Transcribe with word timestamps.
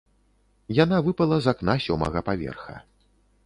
Яна 0.83 0.97
выпала 1.09 1.39
з 1.47 1.53
акна 1.55 1.77
сёмага 1.87 2.27
паверха. 2.31 2.75